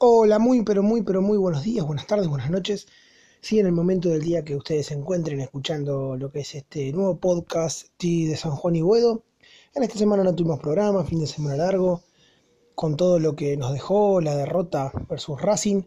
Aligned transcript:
Hola, 0.00 0.38
muy, 0.38 0.62
pero 0.62 0.84
muy, 0.84 1.02
pero 1.02 1.22
muy 1.22 1.36
buenos 1.38 1.64
días, 1.64 1.84
buenas 1.84 2.06
tardes, 2.06 2.28
buenas 2.28 2.50
noches. 2.50 2.86
Sí, 3.40 3.58
en 3.58 3.66
el 3.66 3.72
momento 3.72 4.08
del 4.08 4.22
día 4.22 4.44
que 4.44 4.54
ustedes 4.54 4.86
se 4.86 4.94
encuentren 4.94 5.40
escuchando 5.40 6.16
lo 6.16 6.30
que 6.30 6.38
es 6.40 6.54
este 6.54 6.92
nuevo 6.92 7.18
podcast 7.18 7.88
de 8.00 8.36
San 8.36 8.52
Juan 8.52 8.76
y 8.76 8.80
Buedo. 8.80 9.24
En 9.74 9.82
esta 9.82 9.98
semana 9.98 10.22
no 10.22 10.36
tuvimos 10.36 10.60
programa, 10.60 11.04
fin 11.04 11.18
de 11.18 11.26
semana 11.26 11.56
largo, 11.56 12.04
con 12.76 12.96
todo 12.96 13.18
lo 13.18 13.34
que 13.34 13.56
nos 13.56 13.72
dejó 13.72 14.20
la 14.20 14.36
derrota 14.36 14.92
versus 15.08 15.42
Racing. 15.42 15.82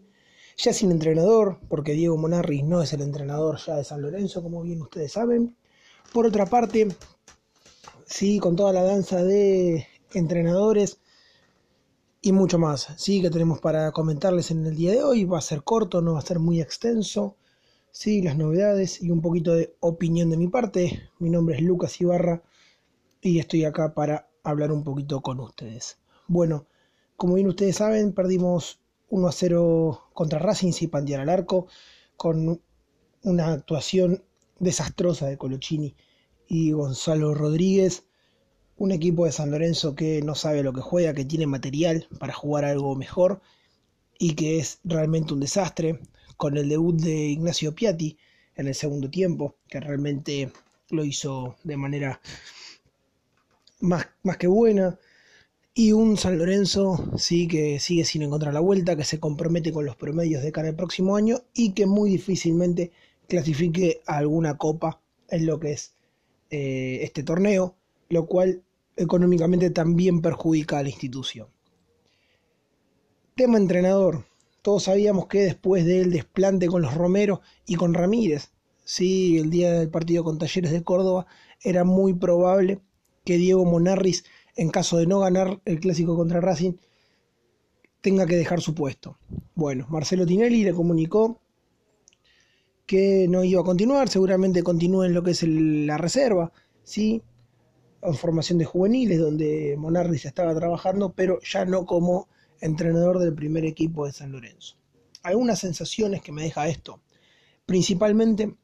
Ya 0.58 0.74
sin 0.74 0.92
entrenador, 0.92 1.60
porque 1.70 1.94
Diego 1.94 2.18
Monarri 2.18 2.64
no 2.64 2.82
es 2.82 2.92
el 2.92 3.04
entrenador 3.04 3.60
ya 3.66 3.78
de 3.78 3.86
San 3.86 4.02
Lorenzo, 4.02 4.44
como 4.44 4.62
bien 4.62 4.82
ustedes 4.82 5.14
saben. 5.14 5.56
Por 6.12 6.26
otra 6.26 6.46
parte, 6.46 6.90
sí, 8.06 8.40
con 8.40 8.58
toda 8.58 8.74
la 8.74 8.84
danza 8.84 9.24
de 9.24 9.88
entrenadores 10.14 11.00
y 12.22 12.32
mucho 12.32 12.60
más. 12.60 12.90
Sí, 12.98 13.22
que 13.22 13.30
tenemos 13.30 13.60
para 13.60 13.92
comentarles 13.92 14.52
en 14.52 14.66
el 14.66 14.76
día 14.76 14.92
de 14.92 15.04
hoy. 15.04 15.26
Va 15.26 15.40
a 15.40 15.42
ser 15.42 15.64
corto, 15.64 16.02
no 16.02 16.14
va 16.14 16.20
a 16.20 16.24
ser 16.24 16.40
muy 16.40 16.62
extenso. 16.62 17.36
Sí, 17.92 18.22
las 18.22 18.38
novedades 18.38 19.02
y 19.02 19.10
un 19.12 19.22
poquito 19.22 19.54
de 19.54 19.76
opinión 19.80 20.30
de 20.30 20.38
mi 20.38 20.48
parte. 20.48 21.10
Mi 21.20 21.30
nombre 21.30 21.56
es 21.56 21.62
Lucas 21.62 22.00
Ibarra 22.00 22.44
y 23.22 23.40
estoy 23.40 23.66
acá 23.66 23.94
para 23.94 24.30
hablar 24.44 24.72
un 24.72 24.84
poquito 24.84 25.22
con 25.22 25.40
ustedes. 25.40 25.98
Bueno, 26.28 26.68
como 27.18 27.36
bien 27.36 27.48
ustedes 27.48 27.78
saben, 27.78 28.14
perdimos 28.14 28.80
1 29.10 29.28
a 29.28 29.32
0 29.32 30.02
contra 30.14 30.40
Racing 30.40 30.72
sin 30.72 30.90
pandear 30.90 31.22
al 31.22 31.30
arco, 31.30 31.68
con 32.16 32.62
una 33.24 33.52
actuación 33.52 34.24
desastrosa 34.60 35.28
de 35.28 35.38
Colochini 35.38 35.96
y 36.48 36.72
Gonzalo 36.72 37.34
Rodríguez 37.34 38.06
un 38.78 38.92
equipo 38.92 39.26
de 39.26 39.32
San 39.32 39.52
Lorenzo 39.52 39.96
que 39.96 40.22
no 40.22 40.36
sabe 40.36 40.64
lo 40.64 40.74
que 40.74 40.82
juega, 40.82 41.14
que 41.14 41.26
tiene 41.26 41.48
material 41.48 42.08
para 42.20 42.34
jugar 42.34 42.66
algo 42.66 42.96
mejor 42.96 43.42
y 44.18 44.34
que 44.36 44.60
es 44.60 44.80
realmente 44.84 45.34
un 45.34 45.40
desastre, 45.40 46.00
con 46.38 46.58
el 46.58 46.70
debut 46.70 47.00
de 47.00 47.28
Ignacio 47.28 47.76
Piatti 47.76 48.18
en 48.56 48.68
el 48.68 48.74
segundo 48.74 49.10
tiempo, 49.10 49.58
que 49.68 49.80
realmente 49.80 50.52
lo 50.90 51.06
hizo 51.06 51.56
de 51.64 51.78
manera 51.78 52.20
más, 53.80 54.08
más 54.24 54.38
que 54.38 54.48
buena, 54.48 54.98
y 55.74 55.94
un 55.94 56.18
San 56.18 56.38
Lorenzo 56.38 57.12
sí 57.18 57.48
que 57.48 57.80
sigue 57.80 58.06
sin 58.06 58.24
encontrar 58.24 58.54
la 58.54 58.60
vuelta, 58.60 58.96
que 58.96 59.04
se 59.04 59.20
compromete 59.20 59.72
con 59.72 59.86
los 59.86 59.96
promedios 59.96 60.44
de 60.44 60.52
cara 60.52 60.70
al 60.70 60.76
próximo 60.76 61.16
año 61.16 61.44
y 61.54 61.74
que 61.74 61.86
muy 61.86 62.10
difícilmente 62.10 62.92
clasifique 63.28 64.02
a 64.06 64.18
alguna 64.18 64.58
copa 64.58 65.00
en 65.30 65.46
lo 65.46 65.60
que 65.60 65.72
es 65.74 65.94
eh, 66.50 67.00
este 67.04 67.24
torneo, 67.24 67.76
lo 68.12 68.26
cual 68.28 68.64
económicamente 68.98 69.70
también 69.70 70.22
perjudica 70.22 70.78
a 70.78 70.84
la 70.84 70.90
institución. 70.90 71.48
Tema 73.36 73.58
entrenador. 73.58 74.26
Todos 74.62 74.84
sabíamos 74.84 75.28
que 75.28 75.40
después 75.40 75.86
del 75.86 76.12
desplante 76.12 76.68
con 76.68 76.82
los 76.82 76.94
Romero 76.94 77.42
y 77.66 77.76
con 77.76 77.94
Ramírez, 77.94 78.52
sí, 78.84 79.40
el 79.40 79.50
día 79.50 79.72
del 79.74 79.90
partido 79.90 80.24
con 80.24 80.38
Talleres 80.38 80.72
de 80.72 80.84
Córdoba, 80.84 81.26
era 81.64 81.84
muy 81.84 82.14
probable 82.14 82.82
que 83.24 83.38
Diego 83.38 83.64
Monarris, 83.66 84.26
en 84.56 84.70
caso 84.70 84.98
de 84.98 85.08
no 85.08 85.20
ganar 85.20 85.62
el 85.66 85.80
clásico 85.80 86.16
contra 86.16 86.42
Racing, 86.42 86.74
tenga 88.02 88.28
que 88.28 88.36
dejar 88.36 88.62
su 88.62 88.76
puesto. 88.76 89.18
Bueno, 89.56 89.88
Marcelo 89.90 90.26
Tinelli 90.26 90.64
le 90.64 90.74
comunicó 90.74 91.40
que 92.86 93.28
no 93.30 93.44
iba 93.46 93.62
a 93.62 93.66
continuar, 93.66 94.10
seguramente 94.10 94.64
continúe 94.64 95.06
en 95.06 95.14
lo 95.14 95.24
que 95.24 95.32
es 95.32 95.44
la 95.44 95.98
reserva, 95.98 96.52
sí, 96.84 97.24
formación 98.14 98.58
de 98.58 98.66
juveniles, 98.66 99.20
donde 99.20 99.76
Monarris 99.78 100.26
estaba 100.26 100.56
trabajando, 100.56 101.14
pero 101.14 101.40
ya 101.42 101.66
no 101.66 101.86
como 101.86 102.28
entrenador 102.60 103.20
del 103.20 103.34
primer 103.34 103.66
equipo 103.66 104.06
de 104.06 104.12
San 104.12 104.32
Lorenzo. 104.32 104.78
Algunas 105.24 105.60
sensaciones 105.60 106.22
que 106.22 106.32
me 106.32 106.44
deja 106.44 106.68
esto, 106.68 107.02
principalmente 107.66 108.56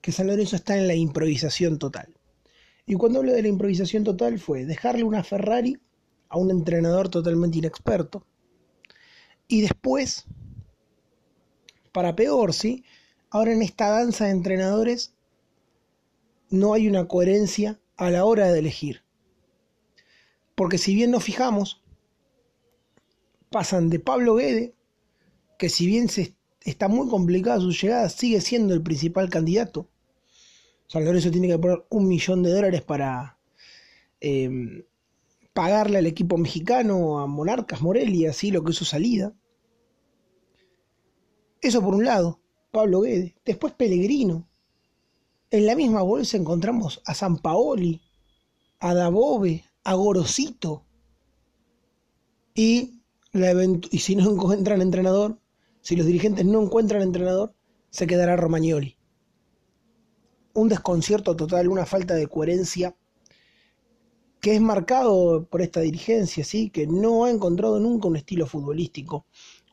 que 0.00 0.12
San 0.12 0.26
Lorenzo 0.26 0.56
está 0.56 0.76
en 0.76 0.86
la 0.86 0.94
improvisación 0.94 1.78
total. 1.78 2.14
Y 2.86 2.94
cuando 2.94 3.18
hablo 3.18 3.32
de 3.32 3.42
la 3.42 3.48
improvisación 3.48 4.04
total 4.04 4.38
fue 4.38 4.64
dejarle 4.64 5.04
una 5.04 5.22
Ferrari 5.22 5.78
a 6.30 6.38
un 6.38 6.50
entrenador 6.50 7.08
totalmente 7.10 7.58
inexperto. 7.58 8.24
Y 9.46 9.62
después, 9.62 10.24
para 11.92 12.16
peor, 12.16 12.54
¿sí? 12.54 12.84
Ahora 13.30 13.52
en 13.52 13.60
esta 13.60 13.90
danza 13.90 14.26
de 14.26 14.30
entrenadores 14.30 15.14
no 16.50 16.72
hay 16.72 16.88
una 16.88 17.06
coherencia 17.06 17.78
a 17.98 18.10
la 18.10 18.24
hora 18.24 18.50
de 18.50 18.60
elegir. 18.60 19.02
Porque 20.54 20.78
si 20.78 20.94
bien 20.94 21.10
nos 21.10 21.24
fijamos, 21.24 21.82
pasan 23.50 23.90
de 23.90 23.98
Pablo 23.98 24.36
Guede, 24.36 24.74
que 25.58 25.68
si 25.68 25.86
bien 25.86 26.08
se 26.08 26.34
está 26.64 26.88
muy 26.88 27.08
complicada 27.08 27.60
su 27.60 27.72
llegada, 27.72 28.08
sigue 28.08 28.40
siendo 28.40 28.72
el 28.72 28.82
principal 28.82 29.28
candidato. 29.28 29.88
San 30.86 31.04
Lorenzo 31.04 31.30
tiene 31.30 31.48
que 31.48 31.58
poner 31.58 31.84
un 31.90 32.08
millón 32.08 32.42
de 32.42 32.50
dólares 32.50 32.82
para 32.82 33.38
em, 34.20 34.84
pagarle 35.52 35.98
al 35.98 36.06
equipo 36.06 36.38
mexicano, 36.38 37.18
a 37.18 37.26
Monarcas 37.26 37.82
Morelia, 37.82 38.30
así 38.30 38.50
lo 38.50 38.62
que 38.62 38.70
es 38.70 38.76
su 38.76 38.84
salida. 38.84 39.34
Eso 41.60 41.82
por 41.82 41.94
un 41.94 42.04
lado, 42.04 42.40
Pablo 42.70 43.00
Guede. 43.00 43.34
Después 43.44 43.74
Pellegrino, 43.74 44.48
en 45.50 45.66
la 45.66 45.74
misma 45.74 46.02
bolsa 46.02 46.36
encontramos 46.36 47.00
a 47.06 47.14
San 47.14 47.38
Paoli, 47.38 48.00
a 48.80 48.94
Dabove, 48.94 49.64
a 49.84 49.94
Gorosito. 49.94 50.84
Y, 52.54 53.02
la 53.32 53.52
y 53.90 53.98
si 53.98 54.16
no 54.16 54.30
encuentran 54.30 54.82
entrenador, 54.82 55.38
si 55.80 55.96
los 55.96 56.06
dirigentes 56.06 56.44
no 56.44 56.62
encuentran 56.62 57.02
entrenador, 57.02 57.54
se 57.90 58.06
quedará 58.06 58.36
Romagnoli. 58.36 58.96
Un 60.54 60.68
desconcierto 60.68 61.36
total, 61.36 61.68
una 61.68 61.86
falta 61.86 62.14
de 62.14 62.26
coherencia 62.26 62.96
que 64.40 64.54
es 64.54 64.60
marcado 64.60 65.46
por 65.46 65.62
esta 65.62 65.80
dirigencia, 65.80 66.44
¿sí? 66.44 66.70
que 66.70 66.86
no 66.86 67.24
ha 67.24 67.30
encontrado 67.30 67.80
nunca 67.80 68.08
un 68.08 68.16
estilo 68.16 68.46
futbolístico. 68.46 69.26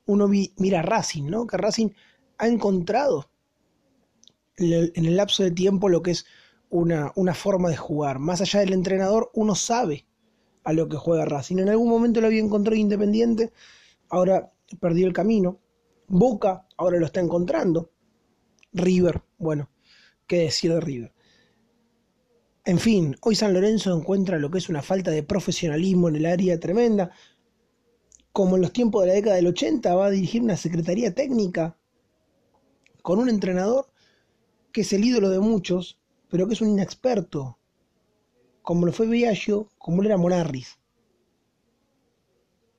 Uno 0.05 0.27
mira 0.27 0.81
Racing, 0.81 1.23
¿no? 1.23 1.45
que 1.45 1.57
Racing 1.57 1.89
ha 2.37 2.47
encontrado 2.47 3.29
en 4.57 5.05
el 5.05 5.15
lapso 5.15 5.43
de 5.43 5.51
tiempo 5.51 5.89
lo 5.89 6.01
que 6.01 6.11
es 6.11 6.25
una, 6.69 7.11
una, 7.15 7.33
forma 7.33 7.69
de 7.69 7.77
jugar. 7.77 8.19
Más 8.19 8.41
allá 8.41 8.61
del 8.61 8.73
entrenador, 8.73 9.31
uno 9.33 9.55
sabe 9.55 10.05
a 10.63 10.73
lo 10.73 10.89
que 10.89 10.97
juega 10.97 11.25
Racing. 11.25 11.57
En 11.57 11.69
algún 11.69 11.89
momento 11.89 12.21
lo 12.21 12.27
había 12.27 12.41
encontrado 12.41 12.75
Independiente, 12.75 13.53
ahora 14.09 14.51
perdió 14.79 15.07
el 15.07 15.13
camino. 15.13 15.59
Boca, 16.07 16.67
ahora 16.77 16.99
lo 16.99 17.05
está 17.05 17.19
encontrando. 17.19 17.91
River, 18.73 19.23
bueno, 19.37 19.69
qué 20.27 20.39
decir 20.39 20.73
de 20.73 20.81
River. 20.81 21.13
En 22.65 22.79
fin, 22.79 23.15
hoy 23.21 23.35
San 23.35 23.53
Lorenzo 23.53 23.95
encuentra 23.95 24.39
lo 24.39 24.49
que 24.49 24.57
es 24.57 24.69
una 24.69 24.81
falta 24.81 25.11
de 25.11 25.23
profesionalismo 25.23 26.09
en 26.09 26.15
el 26.15 26.25
área 26.25 26.59
tremenda. 26.59 27.11
Como 28.31 28.55
en 28.55 28.63
los 28.63 28.73
tiempos 28.73 29.03
de 29.03 29.09
la 29.09 29.13
década 29.13 29.35
del 29.35 29.47
80 29.47 29.95
va 29.95 30.07
a 30.07 30.09
dirigir 30.09 30.41
una 30.41 30.57
secretaría 30.57 31.13
técnica 31.13 31.77
con 33.01 33.19
un 33.19 33.29
entrenador 33.29 33.87
que 34.75 34.81
es 34.81 34.91
el 34.91 35.05
ídolo 35.05 35.29
de 35.29 35.39
muchos, 35.39 35.97
pero 36.27 36.47
que 36.47 36.53
es 36.53 36.59
un 36.59 36.67
inexperto, 36.67 37.57
como 38.61 38.85
lo 38.85 38.91
fue 38.91 39.07
Viaggio, 39.07 39.69
como 39.77 40.01
lo 40.01 40.09
era 40.09 40.17
Monarris. 40.17 40.79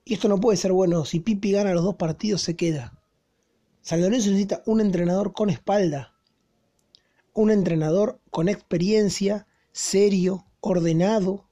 Y 0.05 0.13
esto 0.13 0.27
no 0.27 0.39
puede 0.39 0.57
ser 0.57 0.73
bueno, 0.73 1.05
si 1.05 1.21
Pipi 1.21 1.53
gana 1.53 1.73
los 1.73 1.83
dos 1.83 1.95
partidos 1.95 2.43
se 2.43 2.55
queda. 2.55 3.01
San 3.81 3.99
Lorenzo 3.99 4.29
necesita 4.29 4.61
un 4.67 4.79
entrenador 4.79 5.33
con 5.33 5.49
espalda, 5.49 6.13
un 7.33 7.49
entrenador 7.49 8.21
con 8.29 8.47
experiencia, 8.47 9.47
serio, 9.71 10.45
ordenado, 10.59 11.49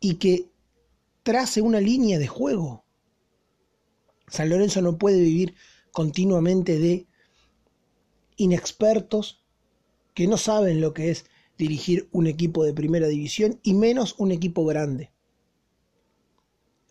y 0.00 0.14
que 0.14 0.50
trace 1.24 1.60
una 1.60 1.78
línea 1.80 2.18
de 2.18 2.26
juego. 2.26 2.86
San 4.28 4.48
Lorenzo 4.48 4.80
no 4.80 4.96
puede 4.96 5.20
vivir 5.20 5.54
continuamente 5.92 6.78
de 6.78 7.09
inexpertos 8.40 9.44
que 10.14 10.26
no 10.26 10.38
saben 10.38 10.80
lo 10.80 10.94
que 10.94 11.10
es 11.10 11.26
dirigir 11.58 12.08
un 12.10 12.26
equipo 12.26 12.64
de 12.64 12.72
primera 12.72 13.06
división 13.06 13.60
y 13.62 13.74
menos 13.74 14.14
un 14.18 14.32
equipo 14.32 14.64
grande. 14.64 15.12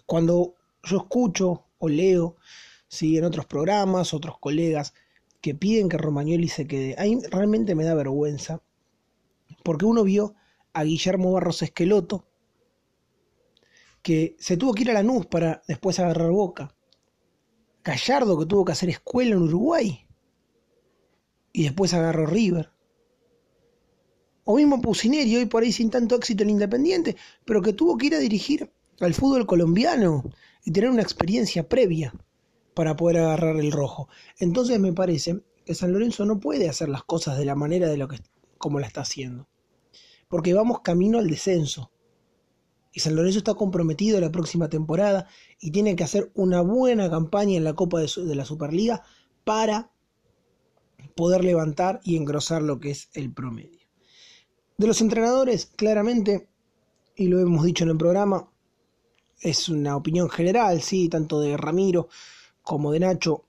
Cuando 0.06 0.54
yo 0.84 0.98
escucho 0.98 1.66
o 1.80 1.90
leo 1.90 2.38
¿sí? 2.88 3.18
en 3.18 3.26
otros 3.26 3.48
programas, 3.48 4.14
otros 4.14 4.38
colegas 4.40 4.94
que 5.42 5.56
piden 5.56 5.90
que 5.90 5.98
Romagnoli 5.98 6.50
se 6.50 6.68
quede, 6.68 6.96
ahí 7.00 7.20
realmente 7.32 7.74
me 7.74 7.84
da 7.84 7.96
vergüenza, 7.96 8.62
porque 9.64 9.86
uno 9.86 10.04
vio 10.04 10.36
a 10.74 10.84
Guillermo 10.84 11.32
Barros 11.32 11.64
Esqueloto, 11.64 12.28
que 14.04 14.36
se 14.40 14.56
tuvo 14.56 14.74
que 14.74 14.84
ir 14.84 14.92
a 14.92 14.94
la 14.94 15.02
Lanús 15.02 15.26
para 15.26 15.64
después 15.68 16.00
agarrar 16.00 16.30
boca. 16.30 16.76
Gallardo, 17.84 18.38
que 18.38 18.46
tuvo 18.46 18.66
que 18.66 18.74
hacer 18.74 18.90
escuela 18.90 19.32
en 19.32 19.42
Uruguay 19.42 20.09
y 21.54 21.64
después 21.64 21.94
agarró 21.94 22.26
River. 22.26 22.72
O 24.44 24.56
mismo 24.56 24.82
Pusineri, 24.82 25.36
hoy 25.36 25.46
por 25.46 25.64
ahí 25.64 25.72
sin 25.72 25.90
tanto 25.90 26.16
éxito 26.16 26.44
en 26.44 26.50
Independiente, 26.52 27.16
pero 27.46 27.62
que 27.62 27.74
tuvo 27.74 27.98
que 27.98 28.08
ir 28.08 28.16
a 28.16 28.20
dirigir 28.20 28.72
al 29.00 29.14
fútbol 29.14 29.46
colombiano, 29.46 30.24
y 30.64 30.72
tener 30.72 30.90
una 30.90 31.02
experiencia 31.02 31.68
previa 31.68 32.14
para 32.74 32.96
poder 32.96 33.18
agarrar 33.18 33.58
el 33.58 33.72
rojo. 33.72 34.10
Entonces 34.38 34.80
me 34.80 34.94
parece 34.94 35.42
que 35.66 35.76
San 35.76 35.94
Lorenzo 35.94 36.26
no 36.26 36.40
puede 36.40 36.70
hacer 36.70 36.90
las 36.90 37.04
cosas 37.04 37.38
de 37.38 37.46
la 37.46 37.56
manera 37.56 37.88
de 37.88 37.98
lo 37.98 38.08
que 38.08 38.20
como 38.58 38.80
la 38.80 38.88
está 38.88 39.02
haciendo. 39.02 39.48
Porque 40.28 40.54
vamos 40.54 40.82
camino 40.82 41.18
al 41.18 41.30
descenso. 41.30 41.92
Y 42.92 43.00
San 43.00 43.16
Lorenzo 43.16 43.40
está 43.40 43.54
comprometido 43.54 44.20
la 44.20 44.32
próxima 44.32 44.70
temporada 44.70 45.28
y 45.60 45.72
tiene 45.72 45.96
que 45.96 46.04
hacer 46.04 46.32
una 46.34 46.62
buena 46.62 47.10
campaña 47.10 47.58
en 47.58 47.64
la 47.64 47.74
Copa 47.74 48.02
de 48.02 48.36
la 48.36 48.46
Superliga 48.46 49.04
para 49.44 49.92
poder 51.16 51.44
levantar 51.44 52.00
y 52.04 52.16
engrosar 52.16 52.62
lo 52.62 52.80
que 52.80 52.92
es 52.92 53.10
el 53.14 53.34
promedio. 53.34 53.88
De 54.78 54.88
los 54.88 55.02
entrenadores, 55.02 55.66
claramente, 55.66 56.50
y 57.16 57.28
lo 57.28 57.40
hemos 57.40 57.66
dicho 57.66 57.84
en 57.84 57.92
el 57.92 57.98
programa, 57.98 58.50
es 59.42 59.70
una 59.70 59.96
opinión 59.96 60.30
general, 60.30 60.82
sí, 60.82 61.10
tanto 61.10 61.40
de 61.40 61.58
Ramiro 61.58 62.10
como 62.62 62.92
de 62.92 63.00
Nacho 63.00 63.46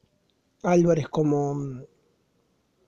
Álvarez 0.63 1.09
como, 1.09 1.83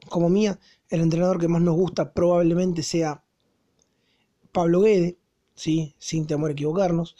como 0.08 0.28
mía, 0.28 0.58
el 0.88 1.00
entrenador 1.00 1.40
que 1.40 1.48
más 1.48 1.62
nos 1.62 1.76
gusta 1.76 2.12
probablemente 2.12 2.82
sea 2.82 3.24
Pablo 4.52 4.80
Guede, 4.80 5.18
¿sí? 5.54 5.94
sin 5.98 6.26
temor 6.26 6.50
a 6.50 6.52
equivocarnos. 6.52 7.16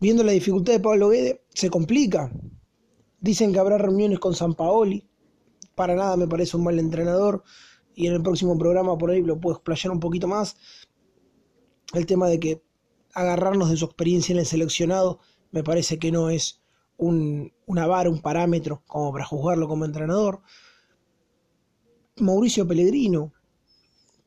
Viendo 0.00 0.24
la 0.24 0.32
dificultad 0.32 0.72
de 0.72 0.80
Pablo 0.80 1.10
Guede, 1.10 1.44
se 1.52 1.68
complica. 1.68 2.32
Dicen 3.20 3.52
que 3.52 3.58
habrá 3.58 3.76
reuniones 3.76 4.18
con 4.18 4.34
San 4.34 4.54
Paoli. 4.54 5.09
Para 5.80 5.94
nada 5.94 6.14
me 6.18 6.28
parece 6.28 6.58
un 6.58 6.64
mal 6.64 6.78
entrenador. 6.78 7.42
Y 7.94 8.06
en 8.06 8.12
el 8.12 8.22
próximo 8.22 8.58
programa 8.58 8.98
por 8.98 9.10
ahí 9.10 9.22
lo 9.22 9.40
puedo 9.40 9.56
explayar 9.56 9.90
un 9.90 9.98
poquito 9.98 10.28
más. 10.28 10.54
El 11.94 12.04
tema 12.04 12.28
de 12.28 12.38
que 12.38 12.62
agarrarnos 13.14 13.70
de 13.70 13.78
su 13.78 13.86
experiencia 13.86 14.34
en 14.34 14.40
el 14.40 14.44
seleccionado 14.44 15.20
me 15.52 15.64
parece 15.64 15.98
que 15.98 16.12
no 16.12 16.28
es 16.28 16.60
un, 16.98 17.54
una 17.64 17.86
vara, 17.86 18.10
un 18.10 18.20
parámetro 18.20 18.82
como 18.86 19.10
para 19.10 19.24
juzgarlo 19.24 19.68
como 19.68 19.86
entrenador. 19.86 20.42
Mauricio 22.16 22.68
Pellegrino, 22.68 23.32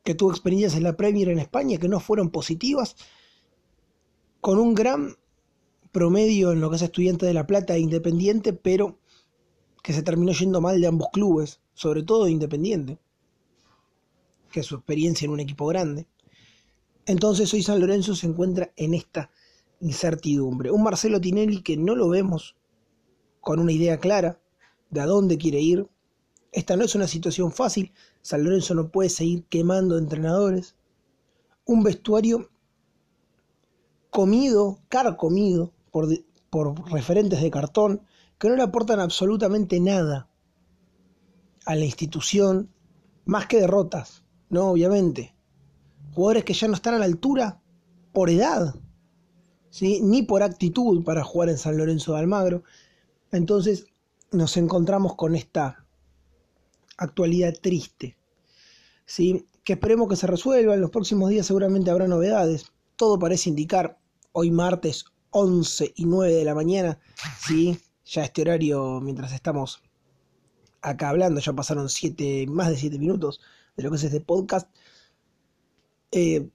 que 0.04 0.16
tuvo 0.16 0.32
experiencias 0.32 0.74
en 0.74 0.82
la 0.82 0.98
Premier 0.98 1.30
en 1.30 1.38
España 1.38 1.78
que 1.78 1.88
no 1.88 2.00
fueron 2.00 2.32
positivas, 2.32 2.96
con 4.42 4.58
un 4.58 4.74
gran 4.74 5.18
promedio 5.92 6.52
en 6.52 6.62
lo 6.62 6.72
que 6.72 6.78
es 6.78 6.82
estudiante 6.82 7.28
de 7.28 7.36
La 7.36 7.46
Plata 7.46 7.76
e 7.76 7.80
Independiente, 7.80 8.54
pero 8.54 8.98
que 9.83 9.94
se 9.94 10.01
terminó 10.01 10.31
yendo 10.31 10.62
mal 10.62 10.80
de 10.80 10.88
ambos 10.88 11.09
clubes, 11.12 11.59
sobre 11.74 12.03
todo 12.03 12.24
de 12.24 12.31
Independiente, 12.31 12.97
que 14.50 14.62
es 14.62 14.65
su 14.65 14.75
experiencia 14.75 15.25
en 15.25 15.31
un 15.31 15.41
equipo 15.41 15.68
grande. 15.68 16.07
Entonces 17.06 17.53
hoy 17.53 17.62
San 17.62 17.81
Lorenzo 17.81 18.15
se 18.15 18.25
encuentra 18.25 18.71
en 18.77 18.94
esta 18.94 19.30
incertidumbre. 19.81 20.71
Un 20.71 20.83
Marcelo 20.83 21.19
Tinelli 21.19 21.62
que 21.62 21.75
no 21.75 21.95
lo 21.95 22.07
vemos 22.07 22.56
con 23.41 23.59
una 23.59 23.74
idea 23.74 24.00
clara 24.00 24.39
de 24.89 25.01
a 25.01 25.06
dónde 25.06 25.38
quiere 25.38 25.59
ir. 25.59 25.85
Esta 26.53 26.77
no 26.77 26.85
es 26.85 26.95
una 26.95 27.07
situación 27.07 27.51
fácil. 27.51 27.91
San 28.21 28.45
Lorenzo 28.45 28.75
no 28.75 28.89
puede 28.89 29.09
seguir 29.09 29.44
quemando 29.50 29.97
entrenadores. 29.97 30.75
Un 31.65 31.83
vestuario 31.83 32.50
comido, 34.09 34.80
carcomido 34.88 35.74
por, 35.91 36.07
por 36.50 36.89
referentes 36.89 37.41
de 37.41 37.51
cartón 37.51 38.01
que 38.44 38.50
no 38.50 38.57
le 38.57 38.63
aportan 38.63 39.00
absolutamente 39.00 39.80
nada 39.80 40.30
a 41.66 41.75
la 41.75 41.86
institución, 41.86 42.69
más 43.24 43.48
que 43.48 43.62
derrotas, 43.62 44.25
¿no? 44.50 44.72
Obviamente 44.72 45.34
jugadores 46.13 46.44
que 46.44 46.54
ya 46.54 46.68
no 46.68 46.74
están 46.74 46.94
a 46.94 47.00
la 47.00 47.06
altura 47.06 47.62
por 48.12 48.30
edad, 48.30 48.75
¿sí? 49.69 50.01
ni 50.01 50.24
por 50.24 50.44
actitud 50.44 51.06
para 51.06 51.24
jugar 51.24 51.48
en 51.48 51.57
San 51.57 51.78
Lorenzo 51.78 52.12
de 52.12 52.19
Almagro. 52.19 52.63
Entonces 53.31 53.86
nos 54.34 54.57
encontramos 54.57 55.16
con 55.16 55.36
esta 55.36 55.86
actualidad 56.98 57.54
triste, 57.62 58.18
¿sí? 59.06 59.48
que 59.63 59.72
esperemos 59.72 60.10
que 60.10 60.18
se 60.18 60.28
resuelva. 60.28 60.74
En 60.74 60.81
los 60.81 60.92
próximos 60.92 61.30
días 61.30 61.48
seguramente 61.48 61.92
habrá 61.92 62.10
novedades. 62.10 62.66
Todo 62.98 63.18
parece 63.18 63.50
indicar, 63.50 63.98
hoy 64.34 64.51
martes 64.51 65.06
11 65.30 65.94
y 65.95 66.04
9 66.04 66.34
de 66.34 66.44
la 66.44 66.56
mañana, 66.56 67.00
¿sí? 67.48 67.80
Ya 68.13 68.24
este 68.24 68.44
horario, 68.44 69.01
mientras 69.01 69.33
estamos 69.33 69.81
acá 70.81 71.10
hablando, 71.10 71.42
ya 71.42 71.54
pasaron 71.54 71.89
siete, 71.89 72.45
más 72.48 72.69
de 72.69 72.77
7 72.77 73.00
minutos 73.00 73.42
de 73.75 73.83
lo 73.83 73.89
que 73.89 73.95
es 73.95 74.04
este 74.04 74.21
podcast. 74.21 74.69
Eh, 76.12 76.48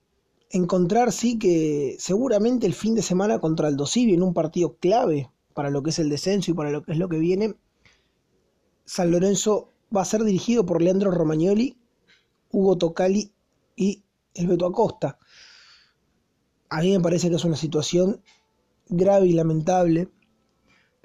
encontrar, 0.51 1.11
sí, 1.11 1.39
que 1.39 1.97
seguramente 1.99 2.67
el 2.67 2.75
fin 2.75 2.95
de 2.95 3.03
semana 3.03 3.41
contra 3.41 3.69
el 3.69 3.77
Dosivi, 3.77 4.15
en 4.15 4.23
un 4.23 4.35
partido 4.35 4.77
clave 4.77 5.31
para 5.53 5.71
lo 5.71 5.83
que 5.83 5.91
es 5.91 5.99
el 5.99 6.11
descenso 6.11 6.53
y 6.53 6.55
para 6.55 6.71
lo 6.71 6.85
que 6.85 6.93
es 6.93 6.99
lo 6.99 7.09
que 7.09 7.19
viene, 7.19 7.57
San 8.85 9.11
Lorenzo 9.11 9.73
va 9.95 10.03
a 10.03 10.07
ser 10.07 10.23
dirigido 10.23 10.65
por 10.65 10.81
Leandro 10.81 11.11
Romagnoli, 11.11 11.77
Hugo 12.53 12.79
Tocali 12.79 13.33
y 13.75 14.05
el 14.35 14.47
Beto 14.47 14.67
Acosta. 14.67 15.19
A 16.69 16.83
mí 16.83 16.93
me 16.93 17.01
parece 17.01 17.29
que 17.29 17.37
es 17.37 17.45
una 17.45 17.57
situación 17.57 18.23
grave 18.89 19.27
y 19.27 19.33
lamentable 19.33 20.09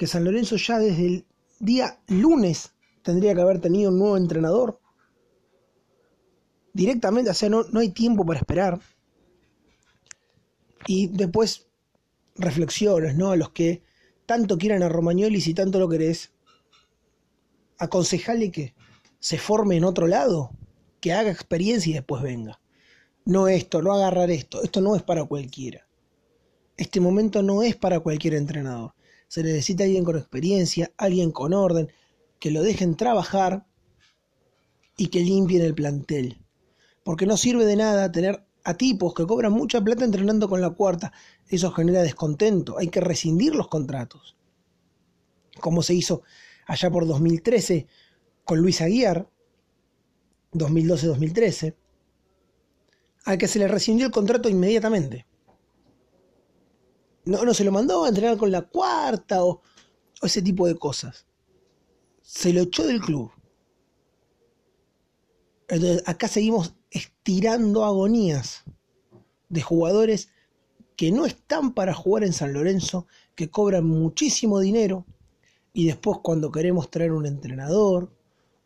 que 0.03 0.07
San 0.07 0.25
Lorenzo 0.25 0.57
ya 0.57 0.79
desde 0.79 1.05
el 1.05 1.25
día 1.61 1.97
lunes 2.07 2.73
tendría 3.03 3.33
que 3.33 3.39
haber 3.39 3.61
tenido 3.61 3.89
un 3.89 4.00
nuevo 4.00 4.17
entrenador 4.17 4.81
directamente, 6.73 7.29
o 7.29 7.33
sea, 7.33 7.47
no, 7.47 7.63
no 7.71 7.79
hay 7.79 7.91
tiempo 7.91 8.25
para 8.25 8.39
esperar. 8.39 8.81
Y 10.88 11.07
después 11.07 11.67
reflexiones, 12.35 13.15
¿no? 13.15 13.31
A 13.31 13.38
los 13.38 13.51
que 13.51 13.81
tanto 14.25 14.57
quieran 14.57 14.83
a 14.83 14.89
Romagnoli, 14.89 15.39
si 15.39 15.53
tanto 15.53 15.79
lo 15.79 15.88
querés, 15.88 16.33
aconsejale 17.77 18.51
que 18.51 18.73
se 19.21 19.38
forme 19.38 19.77
en 19.77 19.85
otro 19.85 20.07
lado, 20.07 20.51
que 20.99 21.13
haga 21.13 21.31
experiencia 21.31 21.91
y 21.91 21.94
después 21.94 22.21
venga. 22.21 22.59
No 23.23 23.47
esto, 23.47 23.81
no 23.81 23.94
agarrar 23.94 24.31
esto, 24.31 24.63
esto 24.63 24.81
no 24.81 24.97
es 24.97 25.01
para 25.01 25.23
cualquiera. 25.23 25.88
Este 26.75 26.99
momento 26.99 27.41
no 27.41 27.63
es 27.63 27.77
para 27.77 28.01
cualquier 28.01 28.33
entrenador. 28.33 28.94
Se 29.33 29.41
necesita 29.41 29.83
alguien 29.83 30.03
con 30.03 30.18
experiencia, 30.18 30.91
alguien 30.97 31.31
con 31.31 31.53
orden, 31.53 31.91
que 32.39 32.51
lo 32.51 32.62
dejen 32.62 32.95
trabajar 32.95 33.65
y 34.97 35.07
que 35.07 35.21
limpien 35.21 35.63
el 35.63 35.74
plantel 35.74 36.44
porque 37.03 37.25
no 37.25 37.38
sirve 37.38 37.65
de 37.65 37.75
nada 37.75 38.12
tener 38.12 38.45
a 38.63 38.75
tipos 38.75 39.13
que 39.13 39.27
cobran 39.27 39.51
mucha 39.51 39.81
plata 39.81 40.06
entrenando 40.06 40.47
con 40.47 40.62
la 40.62 40.69
cuarta. 40.71 41.12
Eso 41.47 41.71
genera 41.71 42.01
descontento, 42.01 42.77
hay 42.77 42.88
que 42.88 43.01
rescindir 43.01 43.56
los 43.56 43.68
contratos. 43.68 44.38
Como 45.59 45.83
se 45.83 45.94
hizo 45.94 46.23
allá 46.66 46.90
por 46.90 47.06
2013 47.06 47.87
con 48.45 48.59
Luis 48.59 48.81
Aguiar, 48.81 49.30
2012-2013, 50.54 51.75
al 53.25 53.37
que 53.37 53.47
se 53.47 53.59
le 53.59 53.68
rescindió 53.68 54.06
el 54.06 54.11
contrato 54.11 54.49
inmediatamente. 54.49 55.25
No, 57.25 57.44
no 57.44 57.53
se 57.53 57.63
lo 57.63 57.71
mandó 57.71 58.03
a 58.03 58.09
entrenar 58.09 58.37
con 58.37 58.51
la 58.51 58.63
cuarta 58.63 59.44
o 59.44 59.61
ese 60.21 60.42
tipo 60.42 60.68
de 60.68 60.75
cosas. 60.75 61.25
Se 62.21 62.53
lo 62.53 62.61
echó 62.61 62.85
del 62.85 63.01
club. 63.01 63.31
Entonces, 65.68 66.03
acá 66.06 66.27
seguimos 66.27 66.75
estirando 66.92 67.85
agonías 67.85 68.63
de 69.49 69.61
jugadores 69.61 70.30
que 70.95 71.11
no 71.11 71.25
están 71.25 71.73
para 71.73 71.94
jugar 71.94 72.23
en 72.23 72.33
San 72.33 72.53
Lorenzo, 72.53 73.07
que 73.35 73.49
cobran 73.49 73.85
muchísimo 73.85 74.59
dinero 74.59 75.06
y 75.73 75.87
después 75.87 76.19
cuando 76.21 76.51
queremos 76.51 76.92
traer 76.92 77.11
un 77.11 77.25
entrenador 77.25 78.15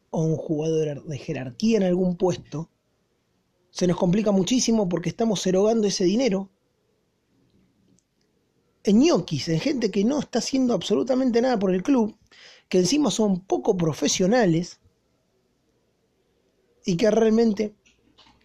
o 0.10 0.24
un 0.24 0.36
jugador 0.36 1.06
de 1.06 1.18
jerarquía 1.18 1.78
en 1.78 1.84
algún 1.84 2.18
puesto, 2.18 2.70
se 3.70 3.88
nos 3.88 3.98
complica 3.98 4.32
muchísimo 4.32 4.90
porque 4.90 5.10
estamos 5.10 5.46
erogando 5.48 5.88
ese 5.88 6.04
dinero 6.04 6.50
en 8.88 9.00
ñoquis, 9.00 9.48
en 9.50 9.60
gente 9.60 9.92
que 9.92 10.04
no 10.04 10.20
está 10.20 10.40
haciendo 10.40 10.74
absolutamente 10.74 11.42
nada 11.42 11.60
por 11.60 11.74
el 11.74 11.84
club, 11.84 12.18
que 12.70 12.80
encima 12.80 13.12
son 13.12 13.42
poco 13.42 13.78
profesionales 13.78 14.80
y 16.86 16.98
que 16.98 17.12
realmente 17.12 17.76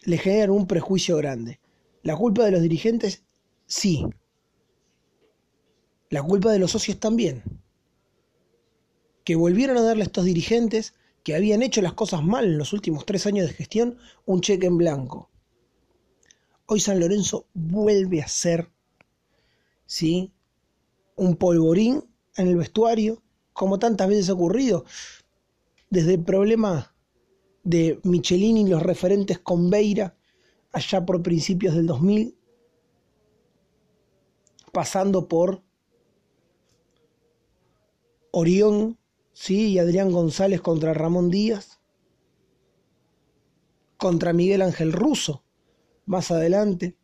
le 0.04 0.18
generan 0.18 0.50
un 0.50 0.66
prejuicio 0.66 1.16
grande. 1.16 1.60
La 2.02 2.16
culpa 2.16 2.44
de 2.44 2.50
los 2.50 2.62
dirigentes, 2.62 3.22
sí. 3.66 4.04
La 6.10 6.22
culpa 6.22 6.50
de 6.50 6.58
los 6.58 6.72
socios 6.72 6.98
también. 6.98 7.42
Que 9.24 9.36
volvieron 9.36 9.76
a 9.76 9.82
darle 9.82 10.02
a 10.02 10.06
estos 10.06 10.24
dirigentes 10.24 10.94
que 11.22 11.36
habían 11.36 11.62
hecho 11.62 11.80
las 11.82 11.92
cosas 11.92 12.22
mal 12.24 12.44
en 12.44 12.58
los 12.58 12.72
últimos 12.72 13.06
tres 13.06 13.26
años 13.26 13.46
de 13.46 13.54
gestión 13.54 13.98
un 14.26 14.40
cheque 14.40 14.66
en 14.66 14.76
blanco. 14.76 15.30
Hoy 16.66 16.80
San 16.80 16.98
Lorenzo 16.98 17.46
vuelve 17.54 18.22
a 18.22 18.28
ser, 18.28 18.70
¿sí? 19.86 20.32
Un 21.16 21.36
polvorín 21.36 22.04
en 22.36 22.48
el 22.48 22.56
vestuario, 22.56 23.22
como 23.52 23.78
tantas 23.78 24.08
veces 24.08 24.28
ha 24.28 24.34
ocurrido. 24.34 24.84
Desde 25.90 26.14
el 26.14 26.24
problema 26.24 26.94
de 27.64 28.00
Michelini 28.02 28.62
y 28.62 28.68
los 28.68 28.82
referentes 28.82 29.38
con 29.38 29.70
Beira 29.70 30.16
allá 30.72 31.04
por 31.04 31.22
principios 31.22 31.74
del 31.74 31.86
2000, 31.86 32.34
pasando 34.72 35.28
por 35.28 35.62
Orión, 38.30 38.98
¿sí? 39.32 39.72
Y 39.72 39.78
Adrián 39.78 40.10
González 40.10 40.62
contra 40.62 40.94
Ramón 40.94 41.30
Díaz. 41.30 41.80
Contra 43.98 44.32
Miguel 44.32 44.62
Ángel 44.62 44.92
Russo, 44.92 45.44
más 46.06 46.30
adelante. 46.30 46.96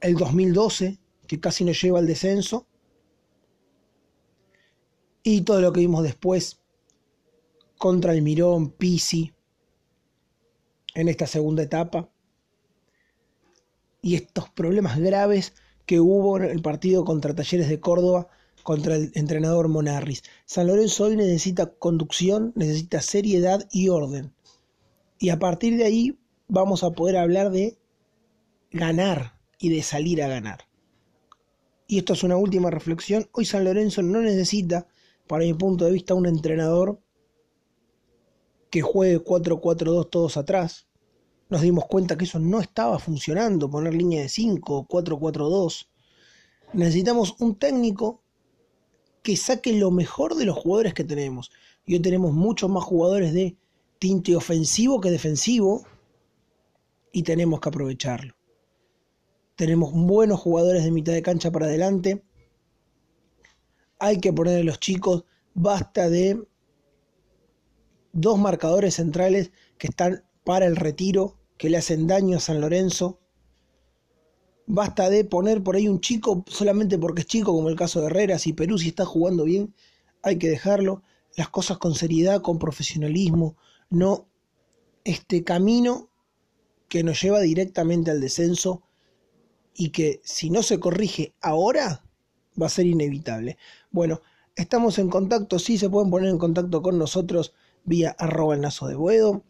El 0.00 0.14
2012, 0.14 1.00
que 1.26 1.40
casi 1.40 1.64
nos 1.64 1.80
lleva 1.80 1.98
al 1.98 2.06
descenso. 2.06 2.66
Y 5.22 5.42
todo 5.42 5.60
lo 5.60 5.72
que 5.72 5.80
vimos 5.80 6.02
después 6.02 6.60
contra 7.78 8.12
el 8.12 8.22
Mirón, 8.22 8.70
Pisi, 8.70 9.32
en 10.94 11.08
esta 11.08 11.26
segunda 11.26 11.62
etapa. 11.62 12.08
Y 14.00 14.14
estos 14.14 14.48
problemas 14.50 14.98
graves 14.98 15.54
que 15.84 16.00
hubo 16.00 16.36
en 16.38 16.44
el 16.44 16.62
partido 16.62 17.04
contra 17.04 17.34
Talleres 17.34 17.68
de 17.68 17.80
Córdoba 17.80 18.28
contra 18.66 18.96
el 18.96 19.12
entrenador 19.14 19.68
Monarris. 19.68 20.24
San 20.44 20.66
Lorenzo 20.66 21.04
hoy 21.04 21.16
necesita 21.16 21.72
conducción, 21.78 22.52
necesita 22.56 23.00
seriedad 23.00 23.68
y 23.70 23.90
orden. 23.90 24.34
Y 25.20 25.28
a 25.28 25.38
partir 25.38 25.76
de 25.76 25.84
ahí 25.84 26.18
vamos 26.48 26.82
a 26.82 26.90
poder 26.90 27.16
hablar 27.16 27.52
de 27.52 27.78
ganar 28.72 29.38
y 29.60 29.68
de 29.68 29.82
salir 29.82 30.20
a 30.20 30.26
ganar. 30.26 30.66
Y 31.86 31.98
esto 31.98 32.14
es 32.14 32.22
una 32.24 32.36
última 32.36 32.70
reflexión. 32.70 33.28
Hoy 33.32 33.44
San 33.44 33.64
Lorenzo 33.64 34.02
no 34.02 34.20
necesita, 34.20 34.86
para 35.26 35.44
mi 35.44 35.54
punto 35.54 35.84
de 35.84 35.92
vista, 35.92 36.14
un 36.14 36.26
entrenador 36.26 37.00
que 38.70 38.82
juegue 38.82 39.22
4-4-2 39.22 40.10
todos 40.10 40.36
atrás. 40.36 40.88
Nos 41.48 41.62
dimos 41.62 41.84
cuenta 41.86 42.16
que 42.16 42.24
eso 42.24 42.40
no 42.40 42.60
estaba 42.60 42.98
funcionando, 42.98 43.70
poner 43.70 43.94
línea 43.94 44.22
de 44.22 44.28
5, 44.28 44.86
4-4-2. 44.88 45.86
Necesitamos 46.72 47.36
un 47.38 47.54
técnico 47.54 48.22
que 49.22 49.36
saque 49.36 49.72
lo 49.72 49.92
mejor 49.92 50.34
de 50.34 50.44
los 50.44 50.56
jugadores 50.56 50.94
que 50.94 51.04
tenemos. 51.04 51.52
Y 51.84 51.94
hoy 51.94 52.00
tenemos 52.00 52.32
muchos 52.32 52.68
más 52.68 52.82
jugadores 52.82 53.32
de 53.32 53.56
tinte 53.98 54.34
ofensivo 54.34 55.00
que 55.00 55.10
defensivo 55.10 55.84
y 57.12 57.22
tenemos 57.22 57.60
que 57.60 57.68
aprovecharlo. 57.68 58.34
Tenemos 59.56 59.92
buenos 59.94 60.40
jugadores 60.40 60.84
de 60.84 60.90
mitad 60.90 61.14
de 61.14 61.22
cancha 61.22 61.50
para 61.50 61.66
adelante. 61.66 62.22
Hay 63.98 64.20
que 64.20 64.32
poner 64.32 64.60
a 64.60 64.64
los 64.64 64.78
chicos, 64.78 65.24
basta 65.54 66.10
de 66.10 66.46
dos 68.12 68.38
marcadores 68.38 68.96
centrales 68.96 69.52
que 69.78 69.86
están 69.88 70.24
para 70.44 70.66
el 70.66 70.76
retiro, 70.76 71.38
que 71.56 71.70
le 71.70 71.78
hacen 71.78 72.06
daño 72.06 72.36
a 72.36 72.40
San 72.40 72.60
Lorenzo. 72.60 73.18
Basta 74.66 75.08
de 75.08 75.24
poner 75.24 75.62
por 75.62 75.76
ahí 75.76 75.88
un 75.88 76.00
chico 76.00 76.44
solamente 76.46 76.98
porque 76.98 77.22
es 77.22 77.26
chico, 77.26 77.52
como 77.52 77.70
el 77.70 77.76
caso 77.76 78.00
de 78.00 78.08
Herrera. 78.08 78.38
Si 78.38 78.52
Perú 78.52 78.76
si 78.76 78.88
está 78.88 79.06
jugando 79.06 79.44
bien, 79.44 79.74
hay 80.22 80.38
que 80.38 80.50
dejarlo. 80.50 81.02
Las 81.34 81.48
cosas 81.48 81.78
con 81.78 81.94
seriedad, 81.94 82.42
con 82.42 82.58
profesionalismo, 82.58 83.56
no 83.88 84.28
este 85.04 85.44
camino 85.44 86.10
que 86.88 87.02
nos 87.02 87.22
lleva 87.22 87.40
directamente 87.40 88.10
al 88.10 88.20
descenso 88.20 88.85
y 89.76 89.90
que 89.90 90.20
si 90.24 90.50
no 90.50 90.62
se 90.62 90.80
corrige 90.80 91.34
ahora 91.40 92.02
va 92.60 92.66
a 92.66 92.70
ser 92.70 92.86
inevitable. 92.86 93.58
Bueno, 93.90 94.22
estamos 94.54 94.98
en 94.98 95.10
contacto, 95.10 95.58
sí 95.58 95.78
se 95.78 95.90
pueden 95.90 96.10
poner 96.10 96.30
en 96.30 96.38
contacto 96.38 96.82
con 96.82 96.98
nosotros 96.98 97.52
vía 97.84 98.16
arroba 98.18 98.54
el 98.54 98.62
nazo 98.62 98.88
de 98.88 98.96
Boedo 98.96 99.44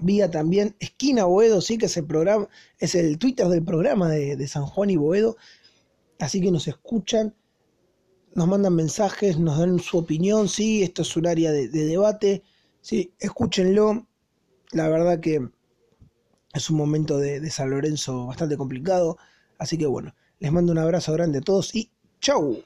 vía 0.00 0.30
también 0.30 0.76
Esquina 0.80 1.24
Boedo, 1.24 1.60
sí, 1.60 1.78
que 1.78 1.86
es 1.86 1.96
el 1.96 2.06
programa, 2.06 2.48
es 2.78 2.94
el 2.94 3.18
Twitter 3.18 3.48
del 3.48 3.64
programa 3.64 4.10
de, 4.10 4.46
San 4.48 4.66
Juan 4.66 4.90
y 4.90 4.96
Boedo. 4.96 5.36
Así 6.18 6.40
que 6.40 6.50
nos 6.50 6.68
escuchan, 6.68 7.34
nos 8.34 8.46
mandan 8.48 8.74
mensajes, 8.74 9.38
nos 9.38 9.58
dan 9.58 9.78
su 9.78 9.98
opinión, 9.98 10.48
sí, 10.48 10.82
esto 10.82 11.02
es 11.02 11.16
un 11.16 11.26
área 11.26 11.52
de, 11.52 11.68
debate, 11.68 12.42
sí, 12.80 13.12
escúchenlo. 13.18 14.06
La 14.72 14.88
verdad 14.88 15.20
que 15.20 15.48
es 16.52 16.70
un 16.70 16.76
momento 16.76 17.18
de, 17.18 17.40
de 17.40 17.50
San 17.50 17.70
Lorenzo 17.70 18.26
bastante 18.26 18.56
complicado. 18.56 19.18
Así 19.58 19.78
que 19.78 19.86
bueno, 19.86 20.14
les 20.38 20.52
mando 20.52 20.72
un 20.72 20.78
abrazo 20.78 21.12
grande 21.12 21.38
a 21.38 21.42
todos 21.42 21.74
y 21.74 21.90
chau. 22.20 22.62